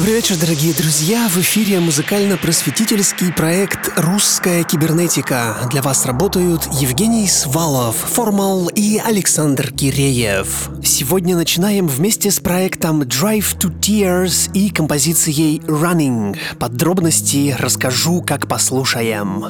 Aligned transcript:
Добрый 0.00 0.16
вечер, 0.16 0.36
дорогие 0.38 0.72
друзья! 0.72 1.28
В 1.28 1.36
эфире 1.36 1.78
музыкально-просветительский 1.78 3.34
проект 3.34 3.92
«Русская 3.98 4.64
кибернетика». 4.64 5.68
Для 5.70 5.82
вас 5.82 6.06
работают 6.06 6.66
Евгений 6.72 7.28
Свалов, 7.28 7.96
Формал 7.96 8.68
и 8.68 8.96
Александр 8.96 9.70
Киреев. 9.70 10.70
Сегодня 10.82 11.36
начинаем 11.36 11.86
вместе 11.86 12.30
с 12.30 12.40
проектом 12.40 13.02
Drive 13.02 13.58
to 13.58 13.78
Tears 13.78 14.50
и 14.54 14.70
композицией 14.70 15.58
Running. 15.66 16.34
Подробности 16.58 17.54
расскажу, 17.58 18.22
как 18.22 18.48
послушаем. 18.48 19.44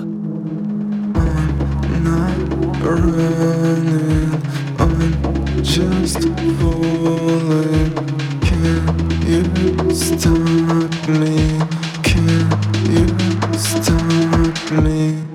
I'm 4.81 5.63
just 5.63 6.25
falling 6.59 8.20
stop 10.01 11.09
me? 11.09 11.61
Can 12.03 12.27
you 12.91 13.07
stop 13.59 14.73
me? 14.83 15.30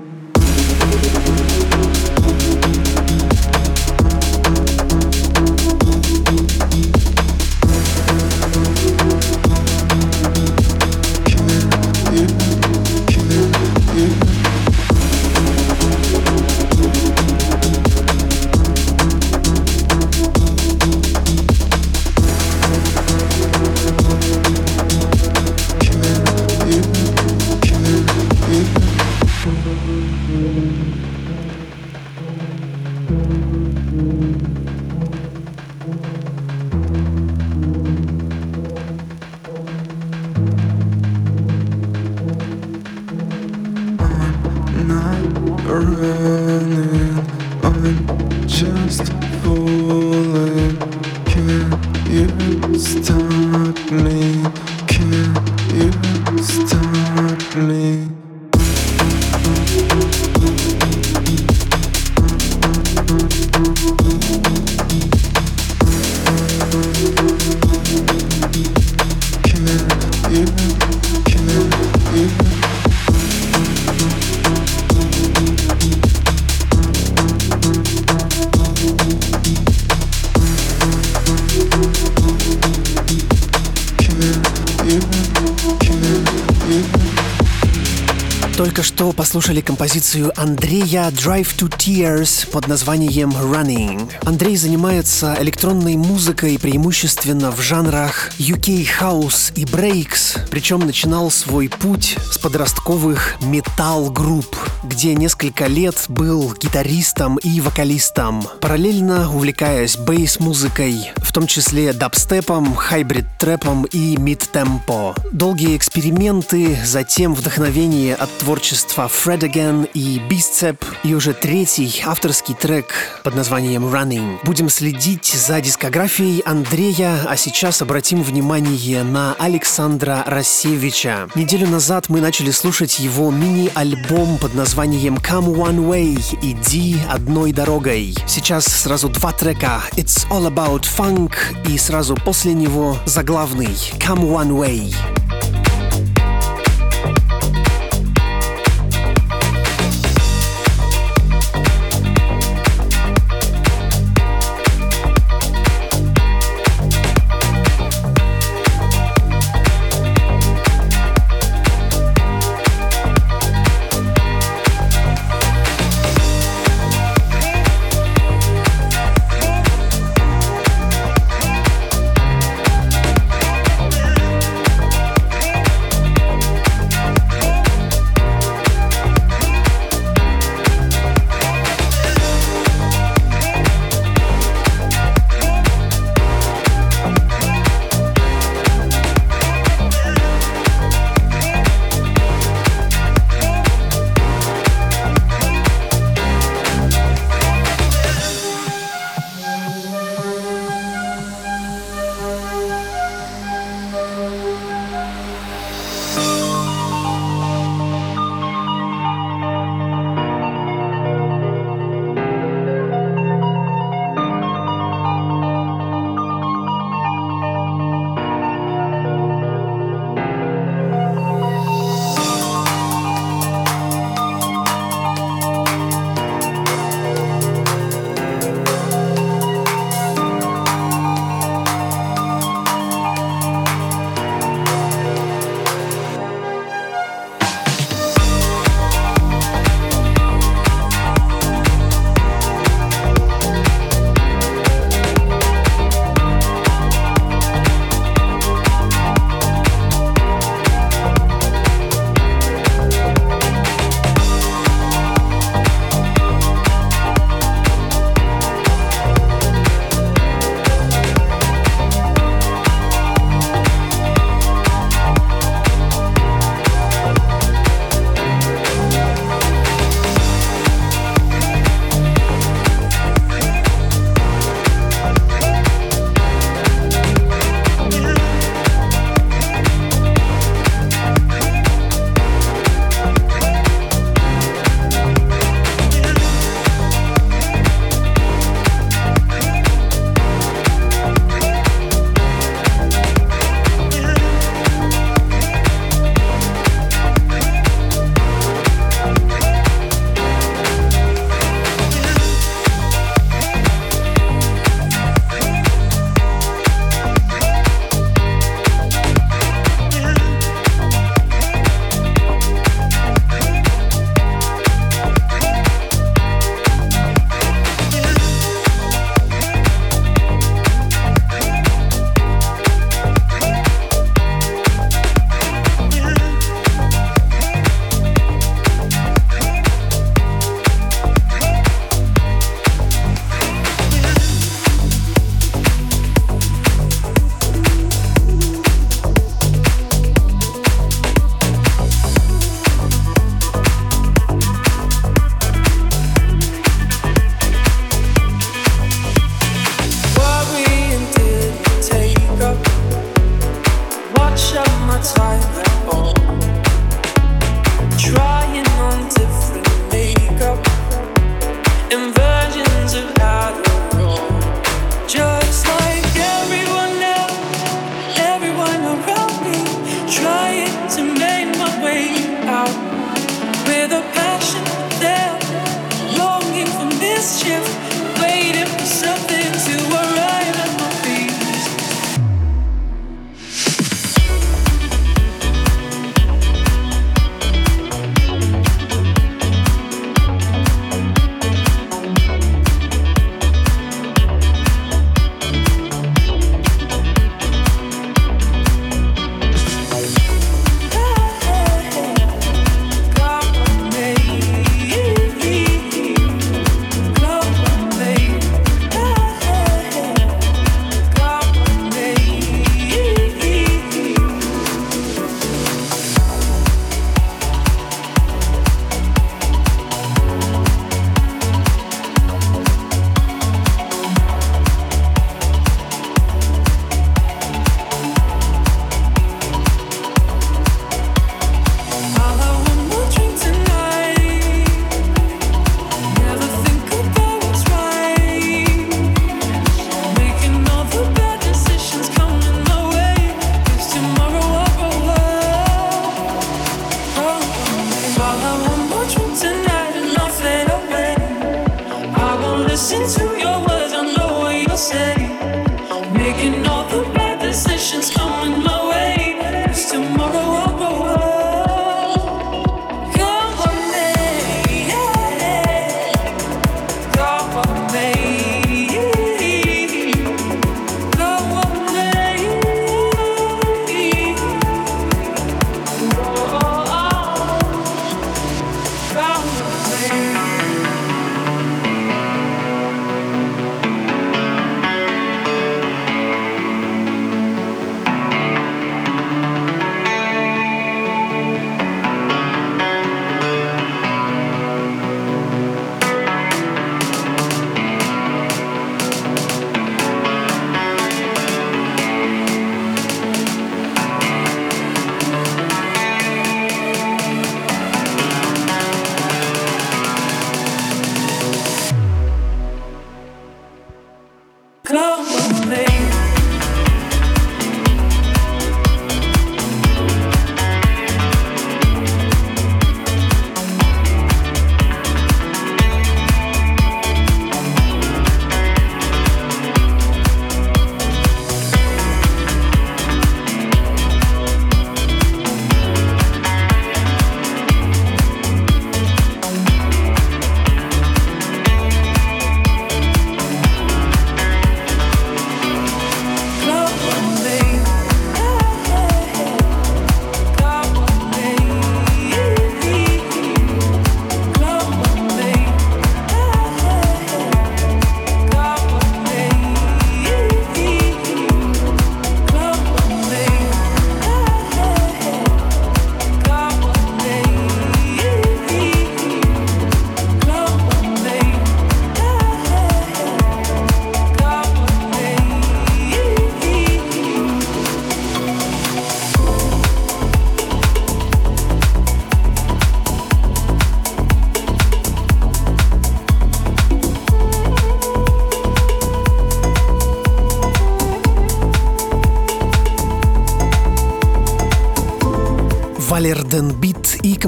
Послушали 89.36 89.60
композицию 89.60 90.32
Андрея 90.40 91.10
Drive 91.10 91.58
to 91.58 91.68
Tears 91.68 92.48
под 92.50 92.68
названием 92.68 93.32
Running. 93.32 94.10
Андрей 94.24 94.56
занимается 94.56 95.36
электронной 95.38 95.96
музыкой 95.96 96.58
преимущественно 96.58 97.50
в 97.50 97.60
жанрах 97.60 98.30
UK 98.38 98.88
House 98.98 99.52
и 99.54 99.64
Breaks, 99.64 100.40
причем 100.50 100.80
начинал 100.86 101.30
свой 101.30 101.68
путь 101.68 102.16
с 102.32 102.38
подростковых 102.38 103.36
металл-групп, 103.42 104.56
где 104.84 105.14
несколько 105.14 105.66
лет 105.66 106.06
был 106.08 106.54
гитаристом 106.54 107.36
и 107.36 107.60
вокалистом, 107.60 108.42
параллельно 108.62 109.30
увлекаясь 109.30 109.98
бейс-музыкой, 109.98 111.12
в 111.18 111.30
том 111.34 111.46
числе 111.46 111.92
дабстепом, 111.92 112.74
хайбрид-трэпом 112.74 113.84
и 113.92 114.16
мид-темпо. 114.16 115.14
Долгие 115.30 115.76
эксперименты, 115.76 116.78
затем 116.86 117.34
вдохновение 117.34 118.14
от 118.14 118.30
творчества 118.38 119.08
Fred 119.26 119.40
Again 119.40 119.90
и 119.92 120.20
Beastcep 120.20 120.76
и 121.02 121.12
уже 121.12 121.34
третий 121.34 122.00
авторский 122.06 122.54
трек 122.54 122.94
под 123.24 123.34
названием 123.34 123.84
Running. 123.86 124.38
Будем 124.44 124.68
следить 124.68 125.26
за 125.26 125.60
дискографией 125.60 126.42
Андрея, 126.46 127.18
а 127.28 127.36
сейчас 127.36 127.82
обратим 127.82 128.22
внимание 128.22 129.02
на 129.02 129.34
Александра 129.40 130.22
Рассевича. 130.28 131.28
Неделю 131.34 131.66
назад 131.66 132.08
мы 132.08 132.20
начали 132.20 132.52
слушать 132.52 133.00
его 133.00 133.32
мини-альбом 133.32 134.38
под 134.38 134.54
названием 134.54 135.16
Come 135.16 135.56
One 135.56 135.88
Way– 135.88 136.38
Иди 136.42 136.96
одной 137.10 137.50
дорогой. 137.50 138.14
Сейчас 138.28 138.64
сразу 138.66 139.08
два 139.08 139.32
трека 139.32 139.82
It's 139.96 140.24
All 140.30 140.48
About 140.48 140.82
Funk 140.82 141.32
и 141.68 141.76
сразу 141.78 142.14
после 142.14 142.54
него 142.54 142.96
заглавный 143.06 143.74
Come 143.98 144.30
One 144.30 144.50
Way. 144.50 145.35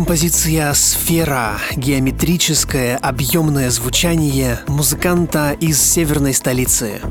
Композиция 0.08 0.72
«Сфера»— 0.72 1.58
геометрическое 1.76 2.96
объемное 2.96 3.68
звучание 3.68 4.60
музыканта 4.66 5.52
из 5.60 5.82
северной 5.82 6.32
столицы. 6.32 7.02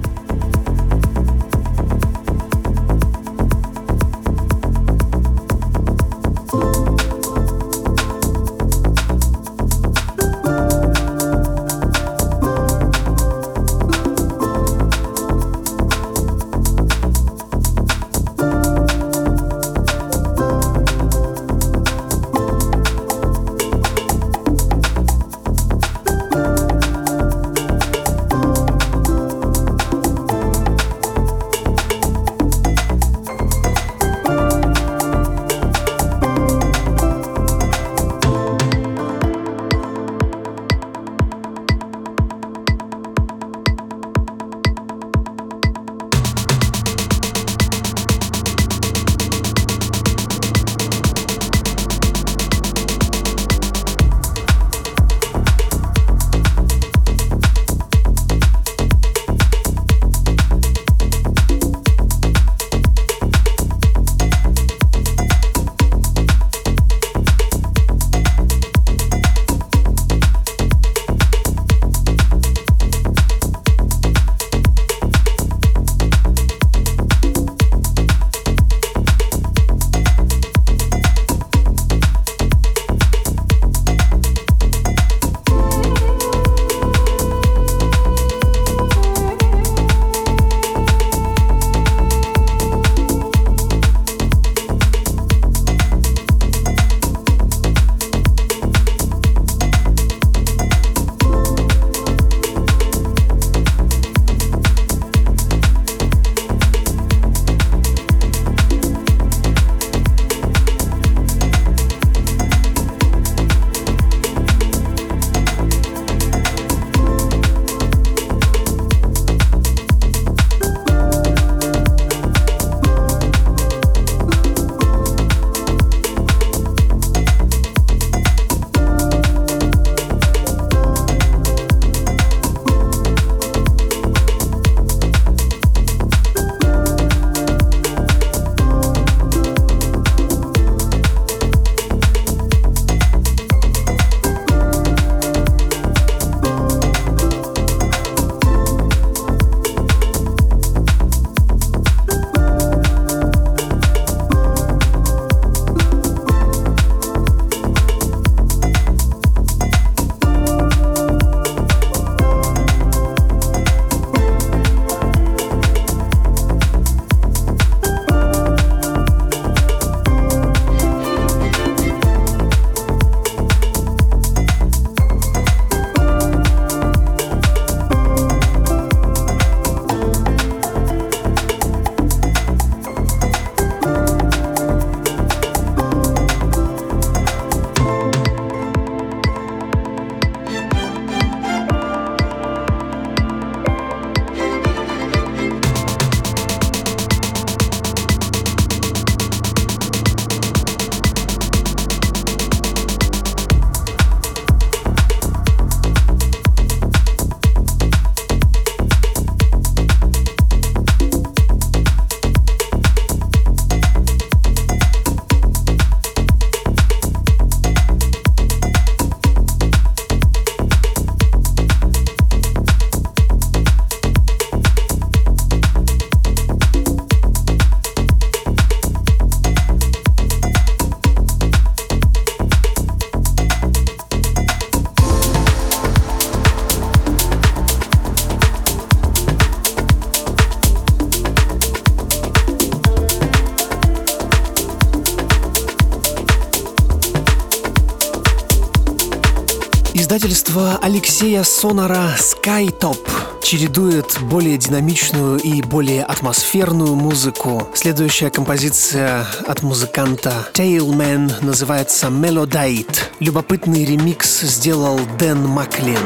Алексея 251.19 251.43
Сонора 251.43 252.11
Skytop 252.15 252.99
чередует 253.41 254.19
более 254.21 254.55
динамичную 254.55 255.39
и 255.39 255.63
более 255.63 256.03
атмосферную 256.03 256.93
музыку. 256.93 257.67
Следующая 257.73 258.29
композиция 258.29 259.25
от 259.47 259.63
музыканта 259.63 260.47
Tailman 260.53 261.43
называется 261.43 262.09
Melodite. 262.09 262.99
Любопытный 263.19 263.83
ремикс 263.83 264.41
сделал 264.41 264.99
Дэн 265.17 265.43
Маклин. 265.43 265.97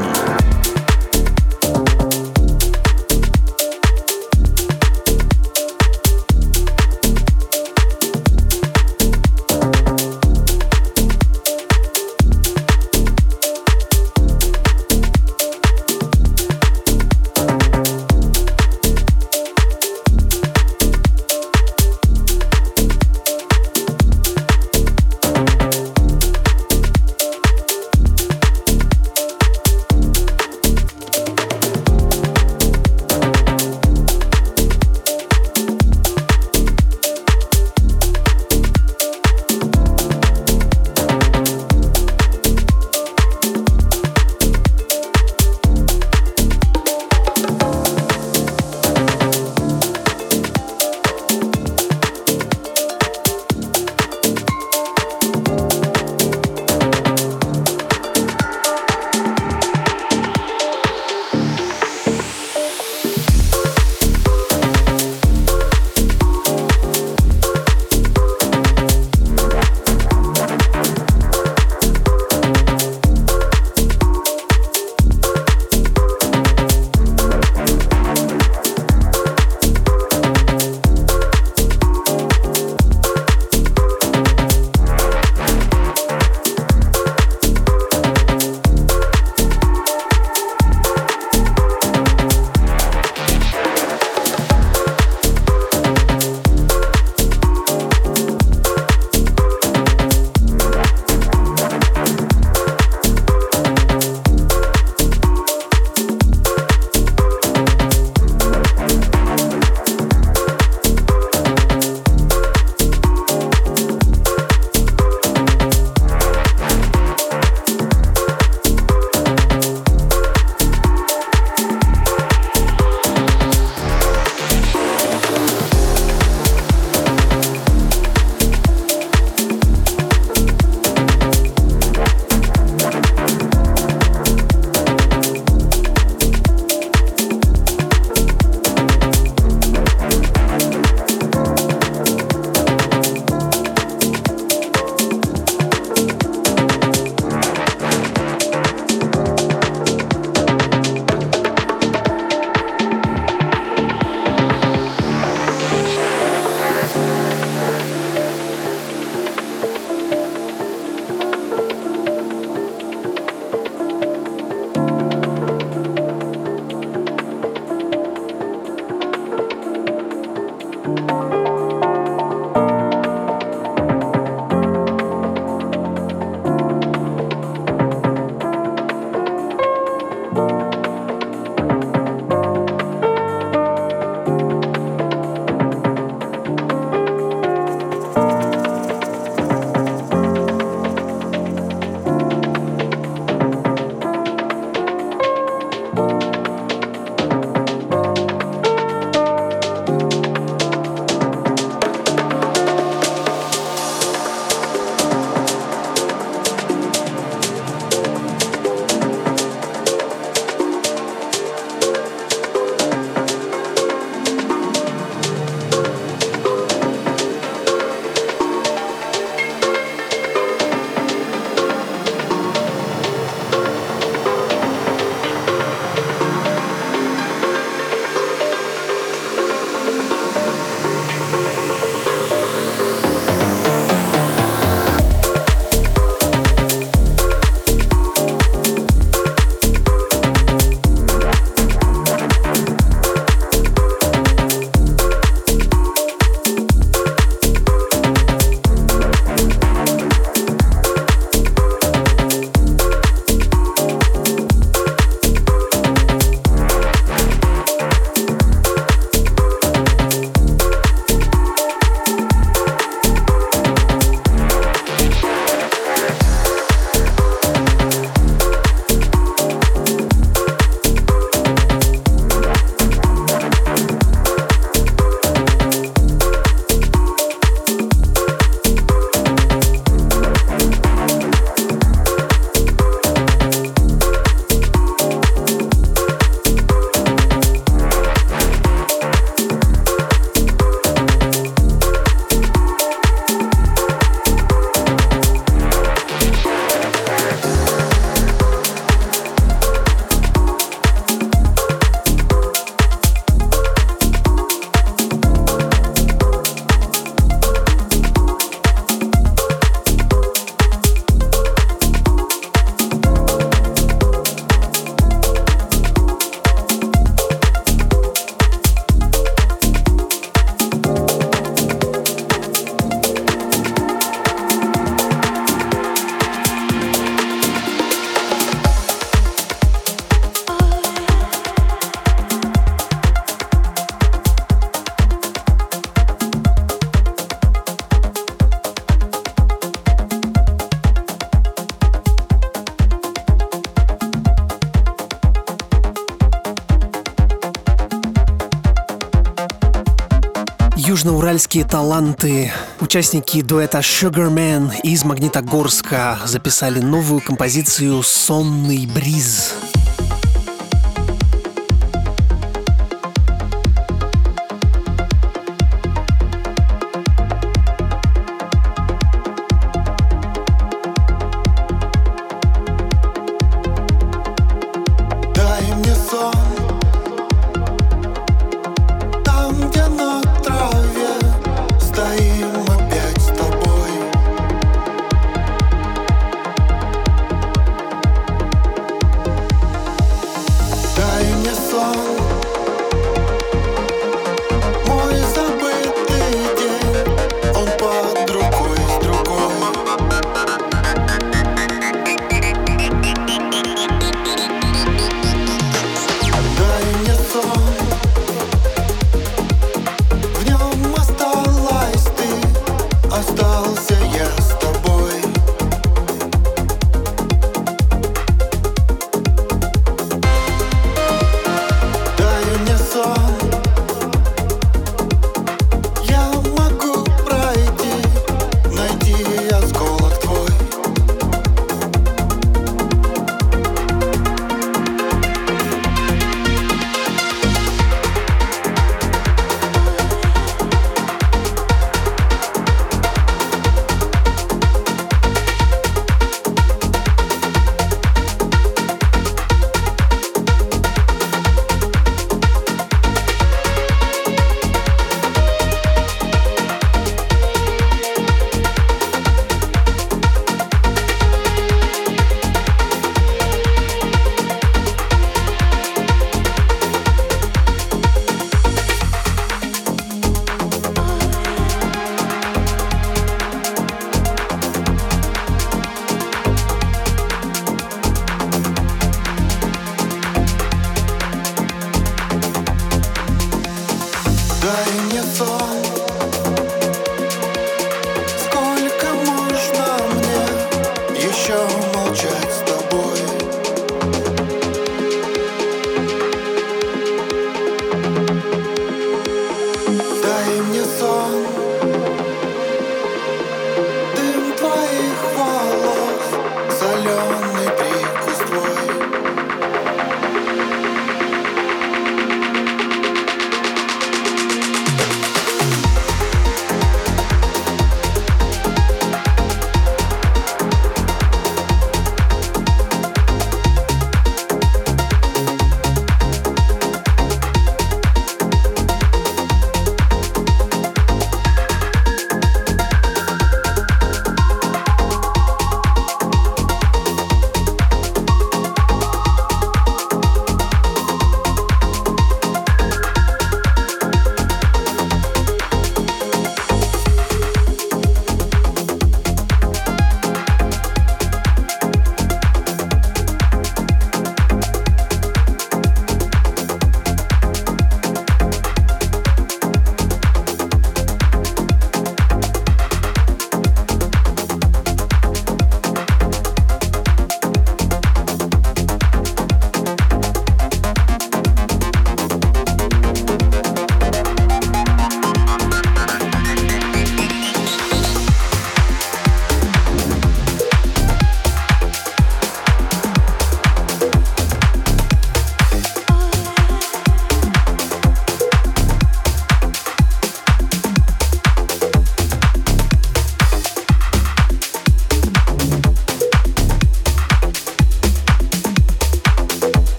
Южноуральские 350.92 351.64
таланты, 351.64 352.52
участники 352.82 353.42
дуэта 353.42 353.78
Sugarman 353.80 354.74
из 354.84 355.06
Магнитогорска 355.06 356.20
записали 356.26 356.82
новую 356.82 357.22
композицию 357.22 358.04
«Сонный 358.04 358.86
бриз». 358.88 359.54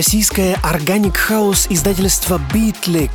Российское 0.00 0.54
органик 0.62 1.18
хаус 1.18 1.66
издательства 1.68 2.40
Beatlik 2.54 3.10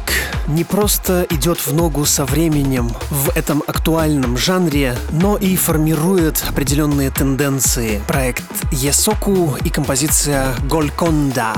не 0.48 0.64
просто 0.64 1.26
идет 1.32 1.58
в 1.58 1.74
ногу 1.74 2.06
со 2.06 2.26
временем 2.26 2.92
в 3.10 3.36
этом 3.36 3.64
актуальном 3.66 4.38
жанре, 4.38 4.96
но 5.10 5.36
и 5.36 5.56
формирует 5.56 6.46
определенные 6.48 7.10
тенденции. 7.10 8.04
Проект 8.08 8.44
Есоку 8.72 9.58
и 9.64 9.72
композиция 9.72 10.54
Гольконда. 10.70 11.56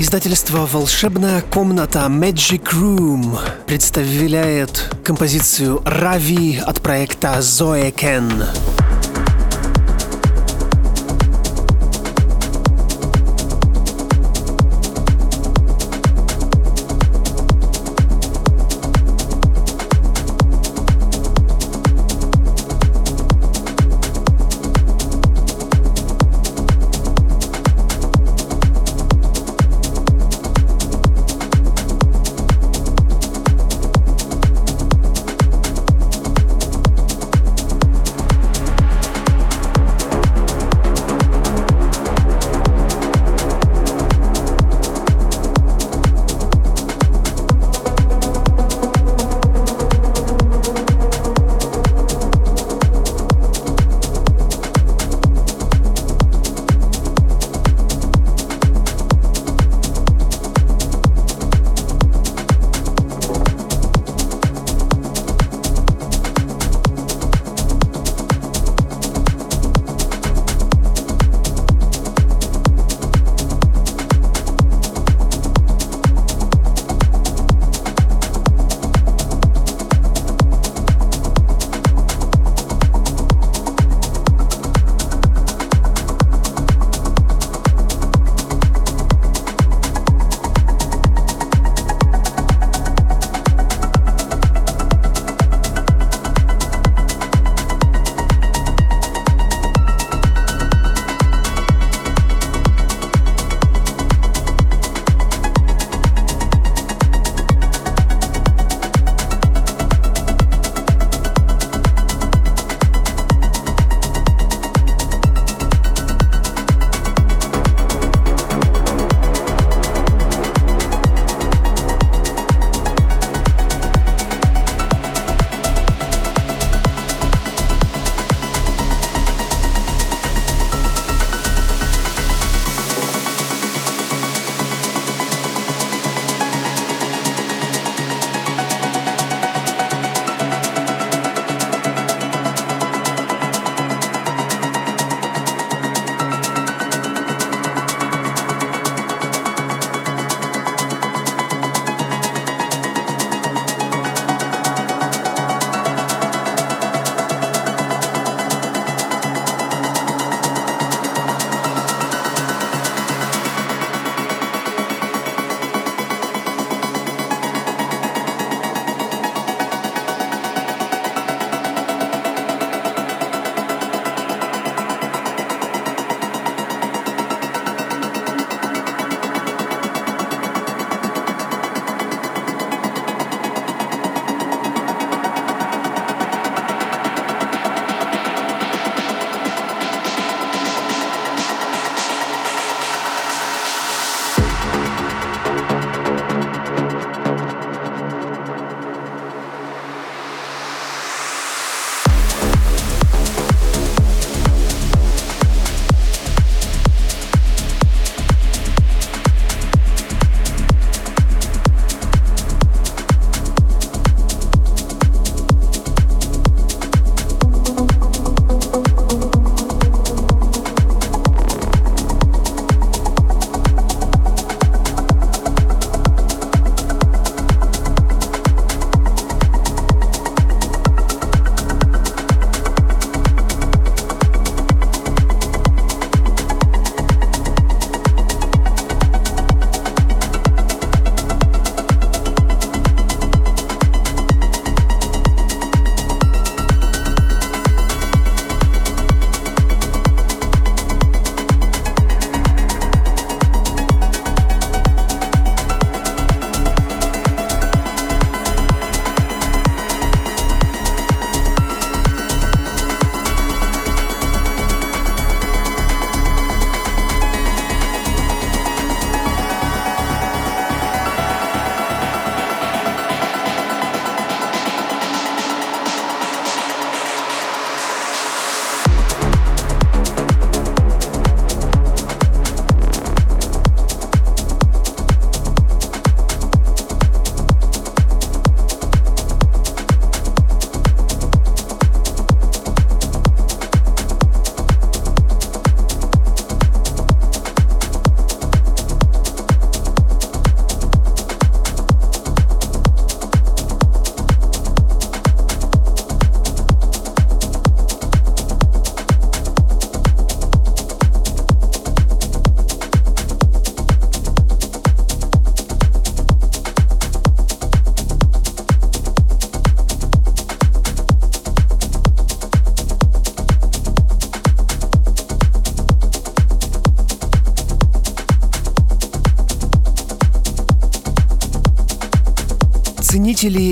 Издательство 0.00 0.64
«Волшебная 0.64 1.42
комната» 1.42 1.98
Magic 2.08 2.72
Room 2.72 3.38
представляет 3.66 4.90
композицию 5.04 5.82
«Рави» 5.84 6.56
от 6.56 6.80
проекта 6.80 7.36
Zoe 7.40 7.94
Ken. 7.94 8.89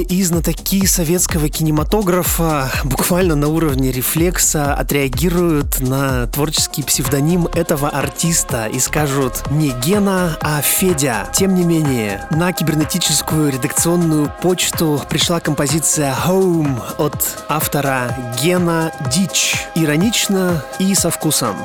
И 0.08 0.22
знатоки 0.22 0.86
советского 0.86 1.48
кинематографа 1.48 2.70
буквально 2.84 3.34
на 3.34 3.48
уровне 3.48 3.92
рефлекса 3.92 4.74
отреагируют 4.74 5.80
на 5.80 6.26
творческий 6.26 6.82
псевдоним 6.82 7.46
этого 7.46 7.88
артиста 7.88 8.66
и 8.66 8.78
скажут 8.78 9.50
не 9.50 9.70
Гена, 9.84 10.36
а 10.40 10.60
Федя. 10.62 11.28
Тем 11.32 11.54
не 11.54 11.64
менее, 11.64 12.26
на 12.30 12.52
кибернетическую 12.52 13.52
редакционную 13.52 14.32
почту 14.42 15.00
пришла 15.08 15.40
композиция 15.40 16.14
Home 16.26 16.80
от 16.98 17.44
автора 17.48 18.16
Гена 18.42 18.92
Дич. 19.12 19.56
Иронично 19.74 20.64
и 20.78 20.94
со 20.94 21.10
вкусом. 21.10 21.56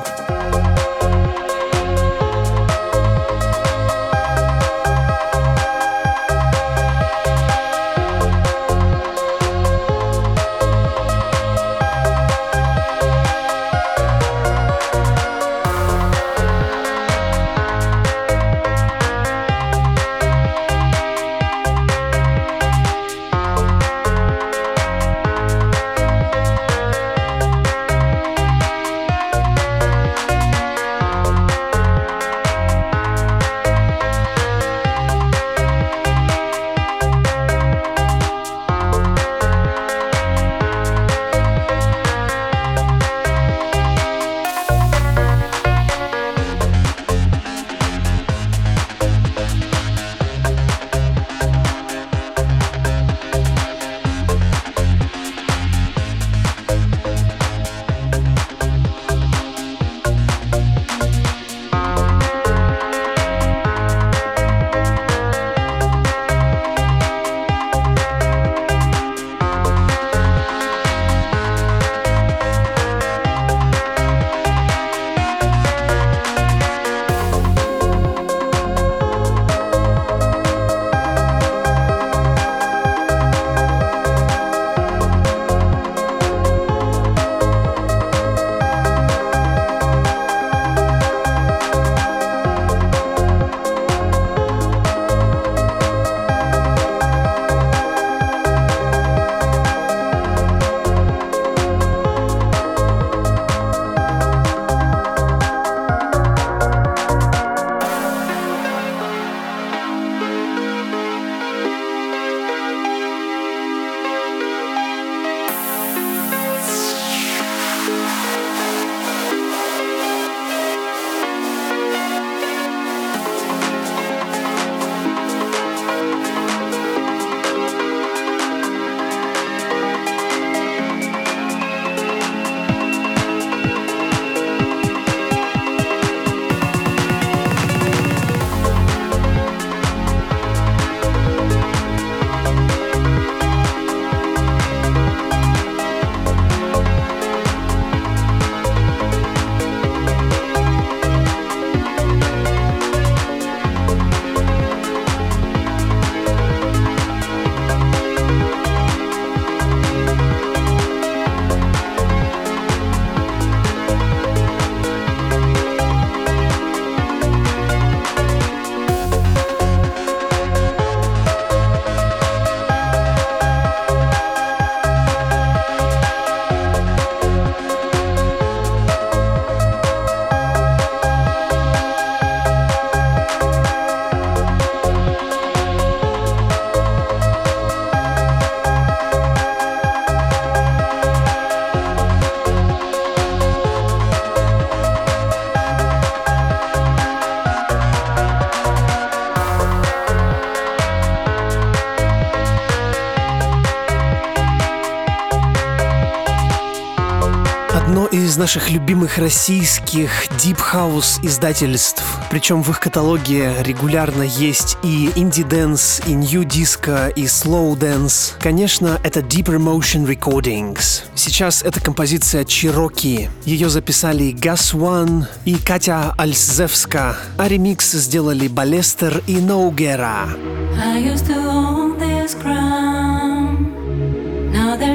Наших 208.44 208.70
любимых 208.70 209.16
российских 209.16 210.10
Deep 210.32 210.58
House 210.58 211.18
издательств. 211.22 212.04
Причем 212.30 212.62
в 212.62 212.68
их 212.68 212.78
каталоге 212.78 213.54
регулярно 213.62 214.20
есть 214.20 214.76
и 214.82 215.10
indie 215.16 215.55
dance, 215.55 216.02
и 216.06 216.12
nu 216.12 216.36
disco, 216.36 217.08
и 217.08 217.24
slow 217.24 217.68
dance. 217.68 218.34
Конечно, 218.40 219.00
это 219.02 219.20
Deeper 219.20 219.56
Motion 219.56 220.06
Recordings. 220.06 221.04
Сейчас 221.14 221.62
это 221.62 221.80
композиция 221.80 222.44
Cherokee. 222.44 223.30
Ее 223.46 223.70
записали 223.70 224.34
Gas 224.34 224.74
One 224.74 225.24
и 225.46 225.54
Катя 225.54 226.12
Альзевска, 226.18 227.16
а 227.38 227.48
ремикс 227.48 227.92
сделали 227.92 228.46
Балестер 228.48 229.22
и 229.26 229.36
Ноугера. 229.36 230.28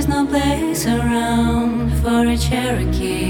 No 0.09 0.25
place 0.25 0.85
around 0.87 1.91
for 2.01 2.25
a 2.25 2.35
Cherokee 2.35 3.28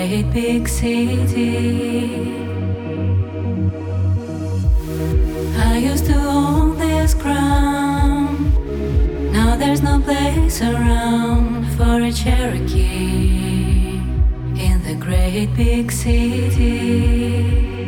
great 0.00 0.32
big 0.32 0.66
city. 0.66 2.32
I 5.58 5.76
used 5.76 6.06
to 6.06 6.14
own 6.14 6.78
this 6.78 7.12
crown. 7.12 8.50
Now 9.30 9.56
there's 9.56 9.82
no 9.82 10.00
place 10.00 10.62
around 10.62 11.66
for 11.76 12.00
a 12.00 12.10
Cherokee 12.10 14.00
in 14.66 14.82
the 14.88 14.96
great 14.98 15.54
big 15.54 15.92
city. 15.92 17.79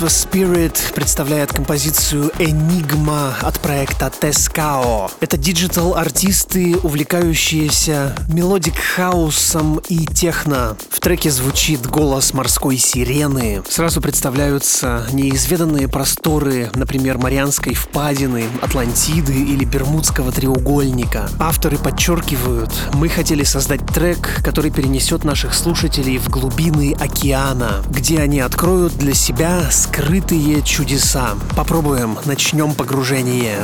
Издательство 0.00 0.30
Spirit 0.30 0.94
представляет 0.94 1.52
композицию 1.52 2.32
«Энигма» 2.38 3.34
от 3.42 3.60
проекта 3.60 4.10
Tescao. 4.20 5.10
Это 5.20 5.36
digital-артисты, 5.36 6.76
увлекающиеся 6.82 8.16
melodic 8.32 8.76
хаусом 8.78 9.78
и 9.88 10.06
техно. 10.06 10.76
В 10.90 11.00
треке 11.00 11.30
звучит 11.30 11.86
голос 11.86 12.32
морской 12.32 12.78
сирены. 12.78 13.62
Сразу 13.68 14.00
представляются 14.00 15.06
неизведанные 15.12 15.86
просторы, 15.86 16.70
например, 16.74 17.18
Марианской 17.18 17.74
впадины, 17.74 18.44
Атлантиды 18.62 19.34
или 19.34 19.64
Бермудского 19.64 20.32
треугольника. 20.32 21.28
Авторы 21.38 21.76
подчеркивают, 21.76 22.72
мы 22.94 23.10
хотели 23.10 23.44
создать 23.44 23.84
трек, 23.86 24.40
который 24.42 24.70
перенесет 24.70 25.24
наших 25.24 25.52
слушателей 25.52 26.16
в 26.16 26.30
глубины 26.30 26.96
океана, 26.98 27.82
где 27.90 28.20
они 28.20 28.40
откроют 28.40 28.94
для 28.94 29.12
себя 29.12 29.70
скрытые 29.90 30.62
чудеса. 30.62 31.30
Попробуем, 31.56 32.16
начнем 32.24 32.74
погружение. 32.74 33.58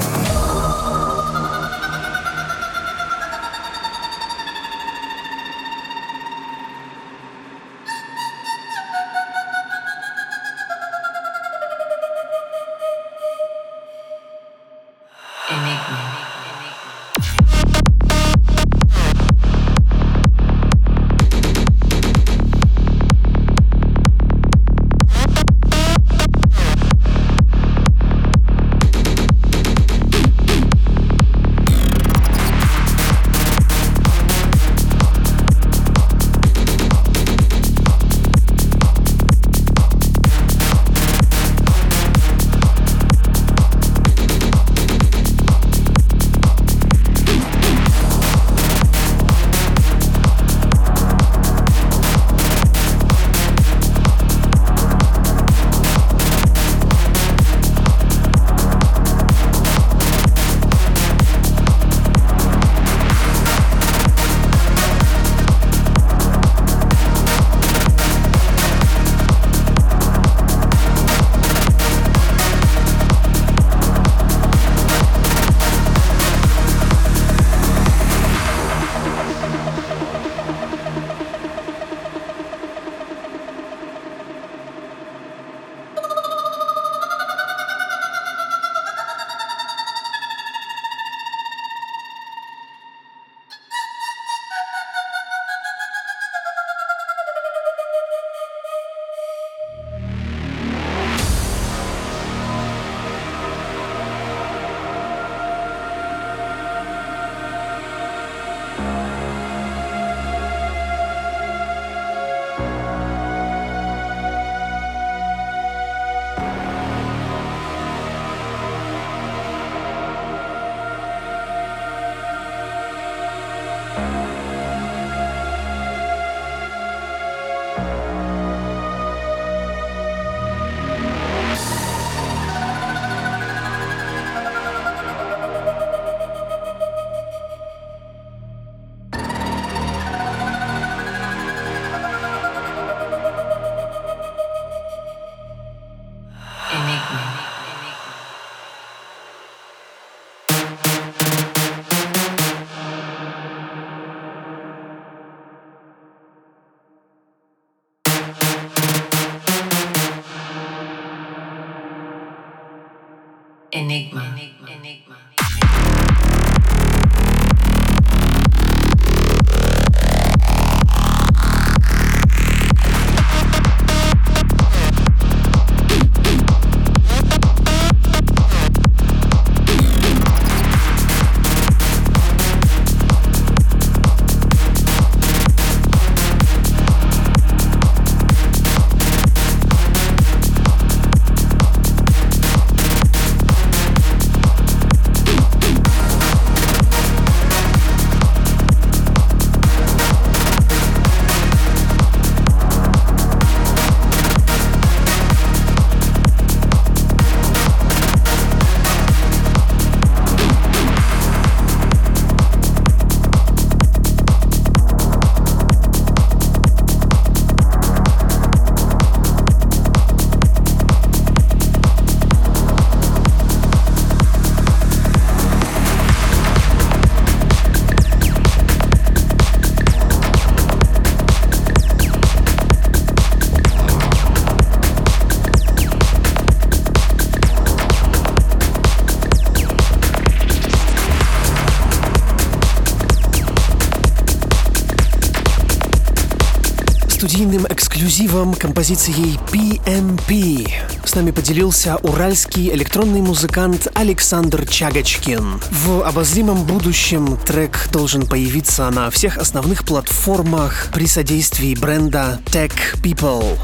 Эксклюзивом 248.16 248.54
композицией 248.54 249.38
PMP. 249.52 250.66
С 251.04 251.14
нами 251.14 251.32
поделился 251.32 251.96
уральский 251.96 252.72
электронный 252.72 253.20
музыкант 253.20 253.88
Александр 253.94 254.66
Чагочкин. 254.66 255.60
В 255.70 256.02
обозримом 256.02 256.64
будущем 256.64 257.36
трек 257.36 257.90
должен 257.92 258.26
появиться 258.26 258.88
на 258.88 259.10
всех 259.10 259.36
основных 259.36 259.84
платформах 259.84 260.88
при 260.94 261.06
содействии 261.06 261.74
бренда 261.74 262.40
Tech 262.46 262.72
People. 263.02 263.58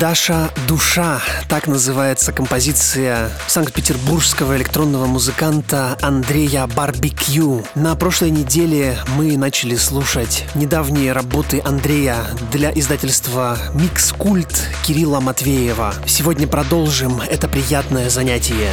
«Даша 0.00 0.50
душа»— 0.66 1.20
так 1.50 1.66
называется 1.66 2.32
композиция 2.32 3.30
санкт-петербургского 3.46 4.56
электронного 4.56 5.04
музыканта 5.04 5.98
Андрея 6.00 6.66
Барбекю. 6.66 7.66
На 7.74 7.94
прошлой 7.96 8.30
неделе 8.30 8.96
мы 9.18 9.36
начали 9.36 9.76
слушать 9.76 10.46
недавние 10.54 11.12
работы 11.12 11.60
Андрея 11.62 12.16
для 12.50 12.72
издательства 12.72 13.58
«Микс 13.74 14.12
Культ» 14.12 14.70
Кирилла 14.86 15.20
Матвеева. 15.20 15.92
Сегодня 16.06 16.48
продолжим 16.48 17.20
это 17.20 17.46
приятное 17.46 18.08
занятие. 18.08 18.70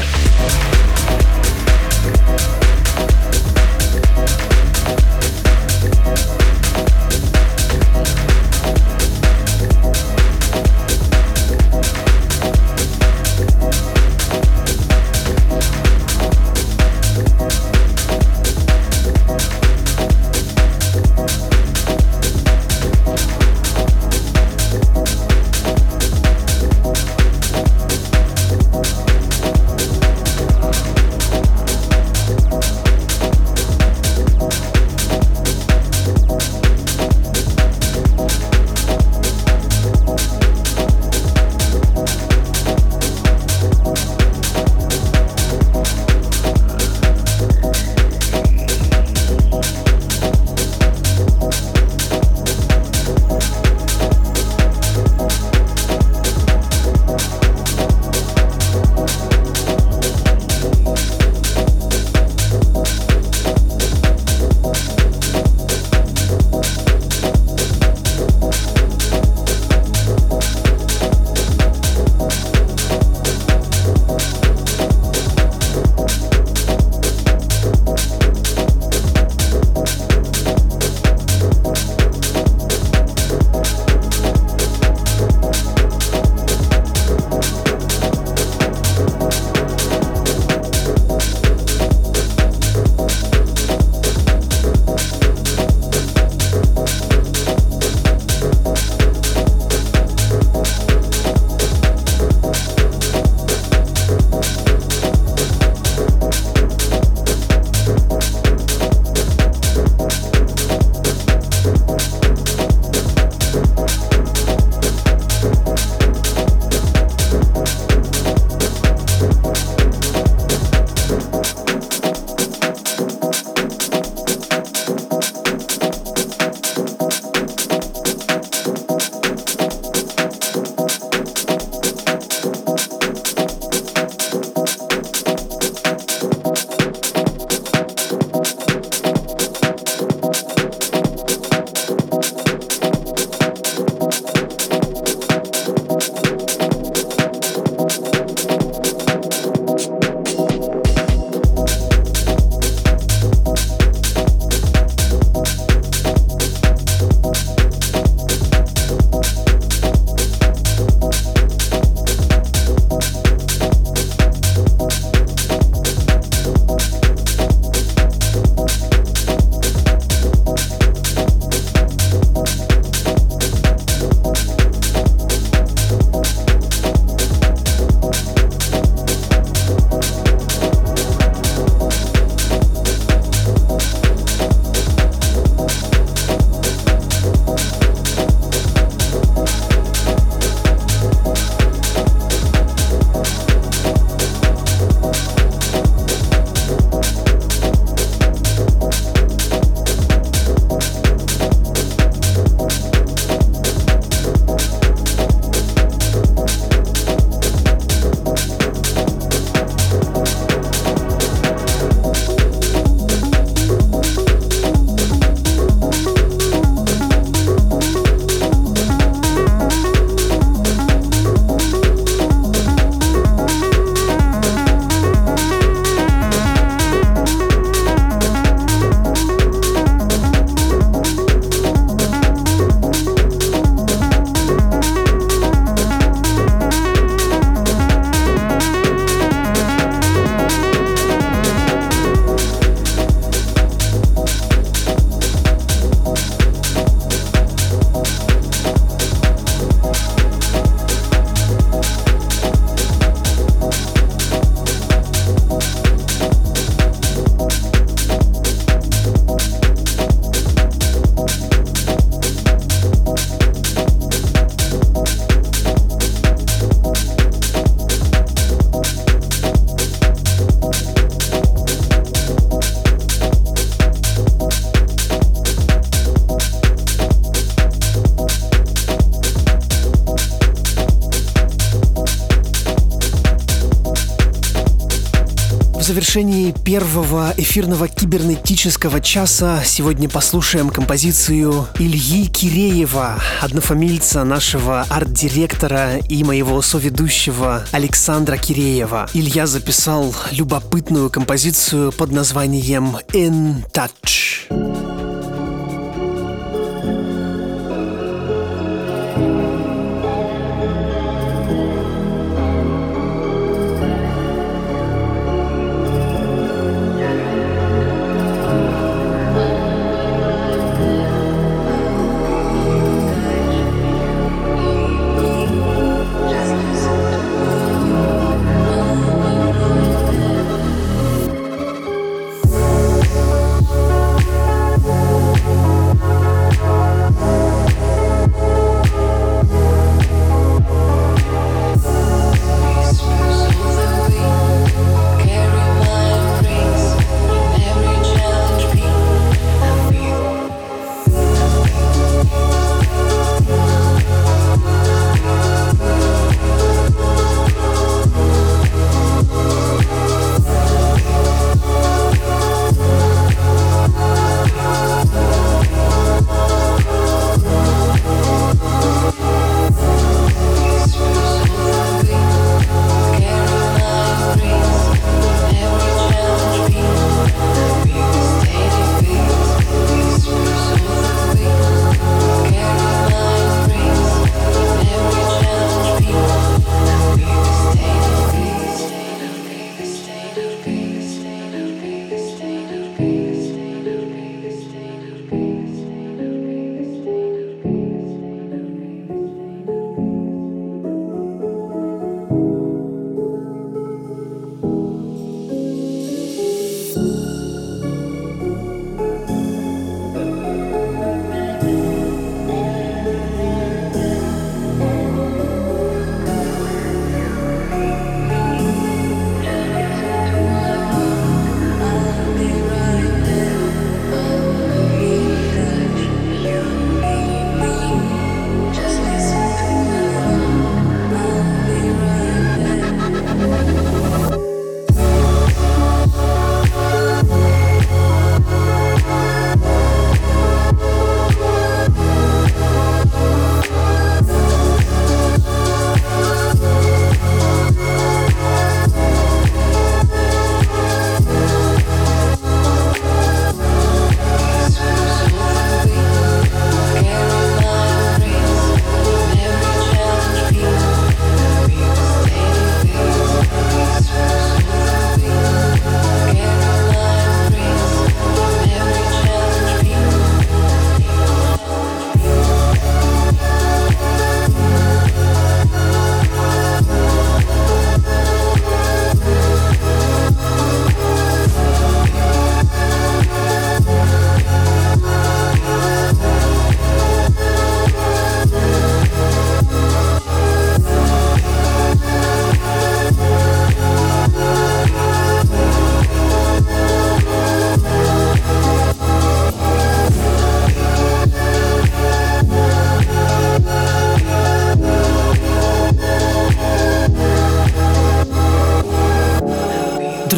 Завершении 286.18 286.52
первого 286.52 287.32
эфирного 287.38 287.88
кибернетического 287.88 289.00
часа 289.02 289.62
сегодня 289.64 290.10
послушаем 290.10 290.72
композицию 290.72 291.68
Ильи 291.78 292.26
Киреева, 292.26 293.22
однофамильца 293.40 294.24
нашего 294.24 294.82
арт-директора 294.90 295.98
и 295.98 296.24
моего 296.24 296.64
соведущего 296.64 297.64
Александра 297.72 298.36
Киреева. 298.38 299.08
Илья 299.14 299.46
записал 299.46 300.16
любопытную 300.32 301.12
композицию 301.12 301.92
под 301.92 302.12
названием 302.12 302.98
«In 303.14 303.64
Touch». 303.72 304.07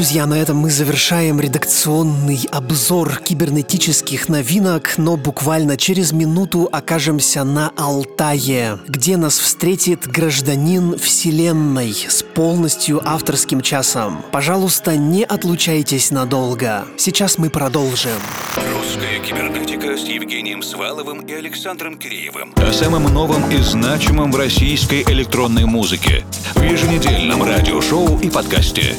Друзья, 0.09 0.25
на 0.25 0.41
этом 0.41 0.57
мы 0.57 0.71
завершаем 0.71 1.39
редакционный 1.39 2.39
обзор 2.51 3.19
кибернетических 3.23 4.27
новинок, 4.27 4.95
но 4.97 5.17
буквально 5.17 5.77
через 5.77 6.13
минуту 6.13 6.67
окажемся 6.71 7.43
на 7.43 7.71
Алтае, 7.77 8.79
где 8.87 9.17
нас 9.17 9.37
встретит 9.37 10.07
гражданин 10.07 10.97
Вселенной 10.97 11.93
с 11.93 12.23
полностью 12.23 13.07
авторским 13.07 13.61
часом. 13.61 14.25
Пожалуйста, 14.31 14.97
не 14.97 15.23
отлучайтесь 15.23 16.09
надолго. 16.09 16.85
Сейчас 16.97 17.37
мы 17.37 17.51
продолжим. 17.51 18.17
Русская 18.55 19.19
кибернетика 19.19 19.95
с 19.95 20.07
Евгением 20.07 20.63
Сваловым 20.63 21.19
и 21.19 21.33
Александром 21.33 21.99
Киреевым. 21.99 22.55
О 22.55 22.73
самом 22.73 23.03
новом 23.13 23.47
и 23.51 23.57
значимом 23.61 24.31
в 24.31 24.37
российской 24.37 25.03
электронной 25.03 25.65
музыке. 25.65 26.25
В 26.55 26.63
еженедельном 26.63 27.43
радиошоу 27.43 28.17
и 28.21 28.31
подкасте. 28.31 28.95